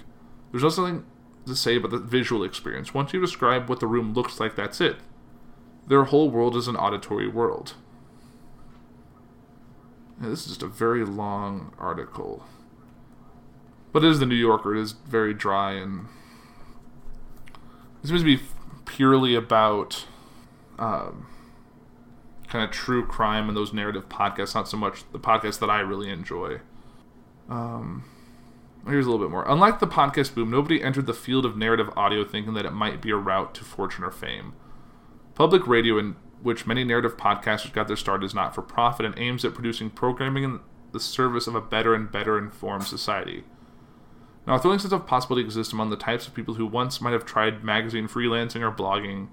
[0.51, 1.05] There's nothing
[1.45, 2.93] to say about the visual experience.
[2.93, 4.97] Once you describe what the room looks like, that's it.
[5.87, 7.73] Their whole world is an auditory world.
[10.19, 12.45] this is just a very long article.
[13.91, 14.75] But it is the New Yorker.
[14.75, 16.07] It is very dry and
[18.03, 18.41] it seems to be
[18.85, 20.05] purely about
[20.79, 21.27] um,
[22.47, 25.79] kind of true crime and those narrative podcasts, not so much the podcasts that I
[25.79, 26.59] really enjoy.
[27.49, 28.03] Um,
[28.87, 29.47] here's a little bit more.
[29.47, 33.01] Unlike the podcast boom, nobody entered the field of narrative audio thinking that it might
[33.01, 34.53] be a route to fortune or fame.
[35.35, 39.17] Public radio, in which many narrative podcasters got their start, is not for profit and
[39.17, 40.59] aims at producing programming in
[40.91, 43.43] the service of a better and better informed society.
[44.47, 47.13] Now, a thrilling sense of possibility exists among the types of people who once might
[47.13, 49.27] have tried magazine freelancing or blogging,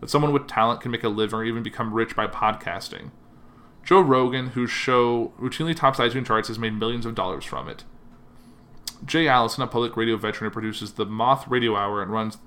[0.00, 3.10] that someone with talent can make a living or even become rich by podcasting.
[3.84, 7.84] Joe Rogan, whose show routinely tops iTunes charts, has made millions of dollars from it.
[9.04, 12.38] Jay Allison, a public radio veteran who produces the Moth Radio Hour and runs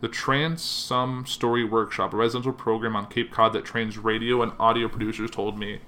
[0.00, 4.88] the Transom Story Workshop, a residential program on Cape Cod that trains radio and audio
[4.88, 5.80] producers, told me.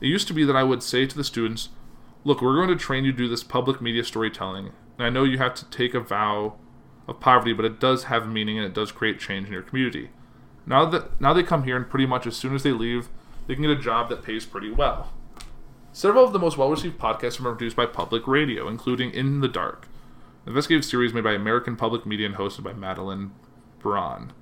[0.00, 1.68] It used to be that I would say to the students,
[2.24, 4.72] Look, we're going to train you to do this public media storytelling.
[4.98, 6.54] And I know you have to take a vow
[7.06, 10.10] of poverty, but it does have meaning and it does create change in your community.
[10.66, 13.08] Now that now they come here and pretty much as soon as they leave,
[13.46, 15.12] they can get a job that pays pretty well.
[15.92, 19.88] Several of the most well-received podcasts are produced by public radio, including In the Dark,
[20.44, 23.32] an investigative series made by American Public Media and hosted by Madeleine
[23.82, 24.32] Baran.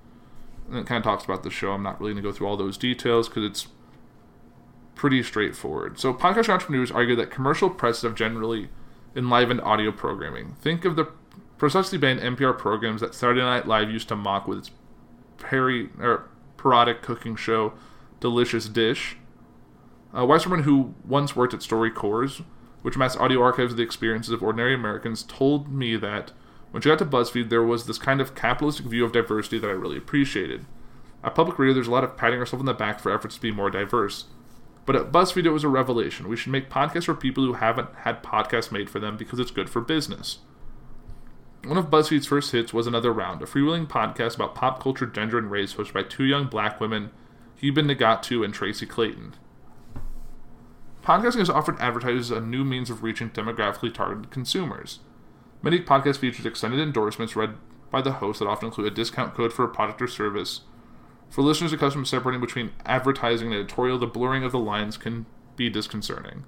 [0.68, 1.72] And it kind of talks about the show.
[1.72, 3.68] I'm not really going to go through all those details because it's
[4.94, 6.00] pretty straightforward.
[6.00, 8.70] So, podcast entrepreneurs argue that commercial presses have generally
[9.16, 10.54] enlivened audio programming.
[10.60, 11.08] Think of the
[11.58, 14.70] precisely banned NPR programs that Saturday Night Live used to mock with its
[15.38, 17.74] peri- or parodic cooking show,
[18.20, 19.16] Delicious Dish.
[20.16, 22.44] Uh, Weiss Berman, who once worked at StoryCorps,
[22.82, 26.32] which amassed audio archives of the experiences of ordinary Americans, told me that
[26.70, 29.68] when she got to BuzzFeed, there was this kind of capitalistic view of diversity that
[29.68, 30.66] I really appreciated.
[31.22, 33.40] At public radio, there's a lot of patting ourselves on the back for efforts to
[33.40, 34.26] be more diverse.
[34.86, 36.28] But at BuzzFeed, it was a revelation.
[36.28, 39.50] We should make podcasts for people who haven't had podcasts made for them because it's
[39.50, 40.38] good for business.
[41.64, 45.38] One of BuzzFeed's first hits was Another Round, a freewheeling podcast about pop culture, gender,
[45.38, 47.10] and race hosted by two young black women,
[47.56, 49.36] Heben Nigatu and Tracy Clayton.
[51.02, 55.00] Podcasting has offered advertisers a new means of reaching demographically targeted consumers.
[55.62, 57.56] Many podcasts feature extended endorsements read
[57.90, 60.62] by the host that often include a discount code for a product or service.
[61.30, 65.26] For listeners accustomed to separating between advertising and editorial, the blurring of the lines can
[65.56, 66.44] be disconcerting.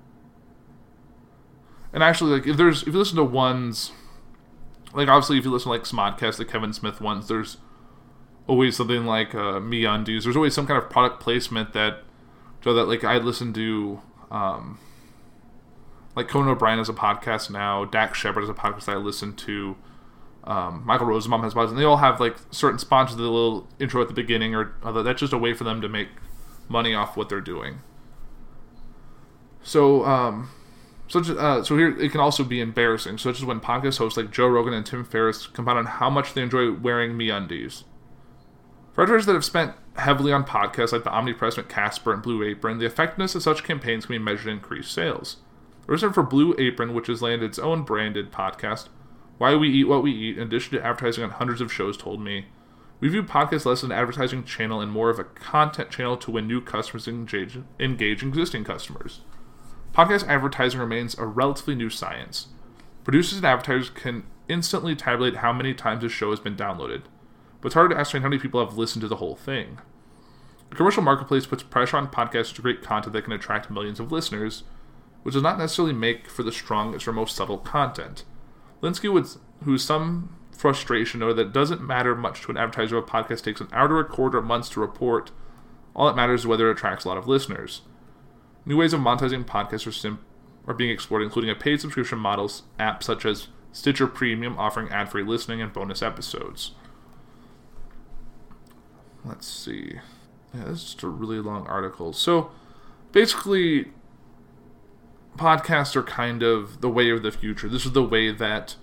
[1.92, 3.92] And actually, like if there's if you listen to ones
[4.96, 7.58] like obviously if you listen to like Smodcast, the Kevin Smith ones, there's
[8.46, 10.24] always something like uh, MeUndies.
[10.24, 12.02] There's always some kind of product placement that
[12.64, 14.78] so that like I listen to um,
[16.16, 17.84] like Conan O'Brien has a podcast now.
[17.84, 19.76] Dax Shepard has a podcast I listen to.
[20.46, 23.16] Um, Michael Rosenbaum has podcasts, and they all have like certain sponsors.
[23.16, 26.08] The little intro at the beginning, or that's just a way for them to make
[26.68, 27.80] money off what they're doing.
[29.62, 30.50] So, um,
[31.08, 34.30] so uh, so here it can also be embarrassing, such as when podcast hosts like
[34.30, 37.82] Joe Rogan and Tim Ferriss compound on how much they enjoy wearing MeUndies.
[38.92, 42.78] For editors that have spent heavily on podcasts like the omnipresent Casper and Blue Apron,
[42.78, 45.36] the effectiveness of such campaigns can be measured in increased sales.
[45.86, 48.88] The reason for Blue Apron, which has landed its own branded podcast,
[49.38, 52.20] Why We Eat What We Eat, in addition to advertising on hundreds of shows, told
[52.20, 52.46] me,
[53.00, 56.30] we view podcasts less as an advertising channel and more of a content channel to
[56.30, 59.20] win new customers and engage, engage existing customers.
[59.92, 62.48] Podcast advertising remains a relatively new science.
[63.04, 67.02] Producers and advertisers can instantly tabulate how many times a show has been downloaded,
[67.60, 69.78] but it's hard to ascertain how many people have listened to the whole thing.
[70.70, 74.10] The commercial marketplace puts pressure on podcasts to create content that can attract millions of
[74.10, 74.64] listeners,
[75.22, 78.24] which does not necessarily make for the strongest or most subtle content.
[78.82, 79.26] Linsky would,
[79.64, 83.60] whose some frustration noted that doesn't matter much to an advertiser if a podcast takes
[83.60, 85.30] an hour to record or months to report.
[85.94, 87.82] All that matters is whether it attracts a lot of listeners.
[88.64, 90.18] New ways of monetizing podcasts are, sim-
[90.66, 95.22] are being explored, including a paid subscription models app such as Stitcher Premium, offering ad-free
[95.22, 96.72] listening and bonus episodes.
[99.24, 100.00] Let's see.
[100.54, 102.12] Yeah, this is just a really long article.
[102.12, 102.50] So,
[103.12, 103.92] basically,
[105.36, 107.68] podcasts are kind of the way of the future.
[107.68, 108.76] This is the way that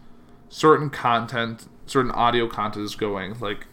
[0.49, 3.39] certain content, certain audio content is going.
[3.39, 3.67] Like,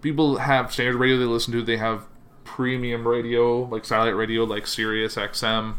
[0.00, 2.06] people have standard radio they listen to, they have
[2.44, 5.76] premium radio, like satellite radio, like Sirius XM.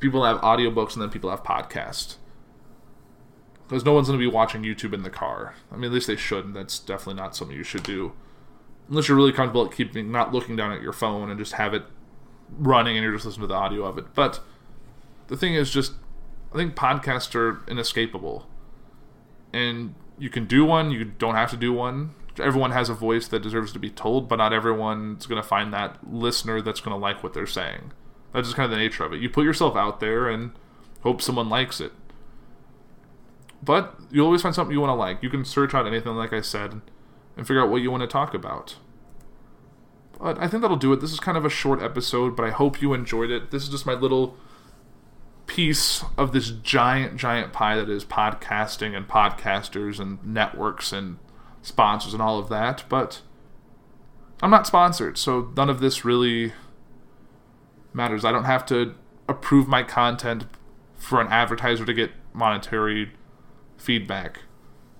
[0.00, 2.16] People have audiobooks, and then people have podcasts.
[3.66, 5.54] Because no one's going to be watching YouTube in the car.
[5.72, 8.12] I mean, at least they should, and that's definitely not something you should do.
[8.90, 11.72] Unless you're really comfortable at keeping, not looking down at your phone and just have
[11.72, 11.84] it
[12.58, 14.14] running and you're just listening to the audio of it.
[14.14, 14.40] But
[15.28, 15.92] the thing is just
[16.52, 18.46] I think podcasts are inescapable.
[19.52, 22.14] And you can do one, you don't have to do one.
[22.40, 25.72] Everyone has a voice that deserves to be told, but not everyone's going to find
[25.72, 27.92] that listener that's going to like what they're saying.
[28.32, 29.20] That's just kind of the nature of it.
[29.20, 30.52] You put yourself out there and
[31.02, 31.92] hope someone likes it.
[33.62, 35.22] but you'll always find something you want to like.
[35.22, 36.80] You can search out anything, like I said,
[37.36, 38.76] and figure out what you want to talk about.
[40.18, 41.00] But I think that'll do it.
[41.00, 43.50] This is kind of a short episode, but I hope you enjoyed it.
[43.50, 44.36] This is just my little
[45.46, 51.18] piece of this giant, giant pie that is podcasting and podcasters and networks and
[51.62, 52.84] sponsors and all of that.
[52.88, 53.20] But
[54.42, 56.52] I'm not sponsored, so none of this really
[57.92, 58.24] matters.
[58.24, 58.94] I don't have to
[59.28, 60.44] approve my content
[60.96, 63.12] for an advertiser to get monetary
[63.76, 64.40] feedback.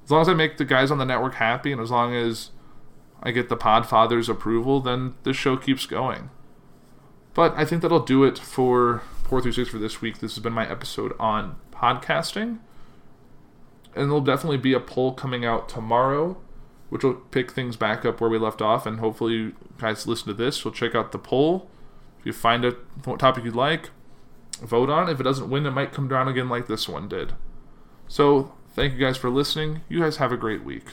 [0.05, 2.51] As long as I make the guys on the network happy and as long as
[3.23, 6.31] I get the Podfather's approval, then this show keeps going.
[7.33, 10.19] But I think that'll do it for Pour Through Six for this week.
[10.19, 12.59] This has been my episode on podcasting.
[13.97, 16.37] And there'll definitely be a poll coming out tomorrow,
[16.91, 18.87] which will pick things back up where we left off.
[18.87, 20.63] And hopefully, you guys listen to this.
[20.63, 21.71] You'll check out the poll.
[22.21, 22.77] If you find a
[23.19, 23.91] topic you'd like,
[24.61, 25.09] vote on.
[25.09, 27.33] If it doesn't win, it might come down again like this one did.
[28.07, 29.81] So, thank you guys for listening.
[29.89, 30.85] You guys have a great week.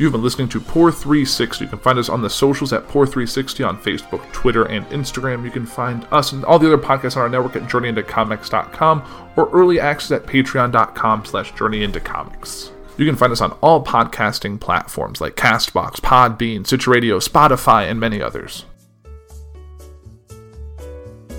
[0.00, 1.62] You've been listening to Poor 360.
[1.62, 5.44] You can find us on the socials at Poor 360 on Facebook, Twitter, and Instagram.
[5.44, 9.50] You can find us and all the other podcasts on our network at journeyintocomics.com or
[9.50, 12.70] early access at patreon.com slash journeyintocomics.
[12.96, 18.00] You can find us on all podcasting platforms like Castbox, Podbean, Stitcher Radio, Spotify, and
[18.00, 18.64] many others.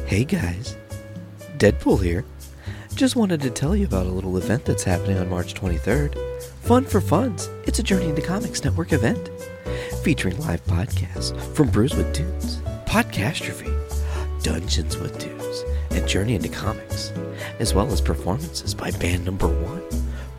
[0.05, 0.77] Hey guys,
[1.57, 2.25] Deadpool here.
[2.93, 6.30] Just wanted to tell you about a little event that's happening on March 23rd.
[6.61, 7.49] Fun for Funds.
[7.65, 9.29] It's a Journey into Comics Network event
[10.03, 13.71] featuring live podcasts from Brews with Dudes, Podcastrophe,
[14.43, 17.11] Dungeons with Dudes, and Journey into Comics,
[17.59, 19.83] as well as performances by band number one,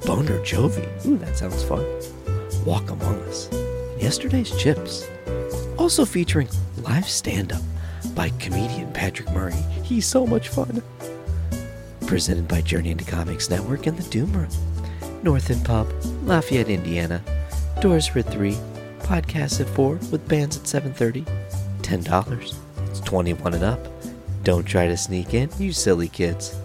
[0.07, 0.87] Boner Jovi.
[1.07, 1.85] Ooh, that sounds fun.
[2.65, 5.09] Walk Among Us, and Yesterday's Chips.
[5.77, 6.49] Also featuring
[6.79, 7.63] live stand up
[8.15, 9.61] by comedian Patrick Murray.
[9.83, 10.83] He's so much fun.
[12.07, 14.72] Presented by Journey into Comics Network and the Doom Room.
[15.23, 15.89] North End Pub,
[16.25, 17.23] Lafayette, Indiana.
[17.81, 18.55] Doors for 3,
[19.01, 21.25] podcasts at 4 with bands at 7.30.
[21.83, 22.55] $10.
[22.91, 23.87] It's 21 and up.
[24.43, 26.57] Don't try to sneak in, you silly kids.